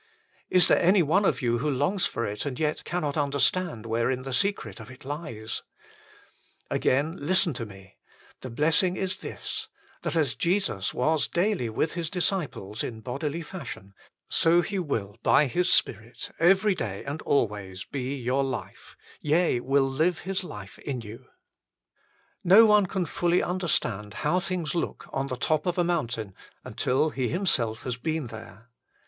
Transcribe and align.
Is 0.49 0.67
there 0.67 0.81
any 0.81 1.03
one 1.03 1.25
of 1.25 1.43
you 1.43 1.59
who 1.59 1.69
longs 1.69 2.07
for 2.07 2.25
it 2.25 2.43
and 2.47 2.59
yet 2.59 2.83
cannot 2.83 3.17
understand 3.17 3.85
wherein 3.85 4.23
the 4.23 4.33
secret 4.33 4.79
of 4.79 4.89
it 4.89 5.05
lies? 5.05 5.61
Again 6.71 7.17
listen 7.19 7.53
to 7.53 7.67
me: 7.67 7.97
the 8.39 8.49
blessing 8.49 8.95
is 8.95 9.17
this 9.17 9.67
that 10.01 10.15
as 10.15 10.33
Jesus 10.33 10.85
Christ 10.91 10.93
was 10.95 11.27
daily 11.27 11.69
with 11.69 11.93
His 11.93 12.09
disciples 12.09 12.81
in 12.83 13.01
bodily 13.01 13.43
fashion, 13.43 13.93
so 14.27 14.61
He 14.61 14.79
will 14.79 15.17
by 15.21 15.45
His 15.45 15.71
Spirit 15.71 16.31
every 16.39 16.73
day 16.73 17.03
and 17.05 17.21
always 17.21 17.85
106 17.91 17.91
THE 17.91 18.27
FULL 18.27 18.41
BLESSING 18.43 18.55
OF 18.57 18.63
PENTECOST 18.63 19.21
be 19.21 19.29
your 19.29 19.39
life; 19.39 19.53
yea, 19.53 19.59
live 19.59 20.19
His 20.21 20.43
life 20.43 20.79
in 20.79 21.01
you. 21.01 21.25
No 22.43 22.65
one 22.65 22.87
can 22.87 23.05
fully 23.05 23.43
understand 23.43 24.15
how 24.25 24.39
things 24.39 24.73
look 24.73 25.05
on 25.13 25.27
the 25.27 25.37
top 25.37 25.67
of 25.67 25.77
a 25.77 25.83
mountain 25.83 26.33
until 26.63 27.11
he 27.11 27.27
himself 27.27 27.83
has 27.83 27.97
been 27.97 28.25
there. 28.25 28.71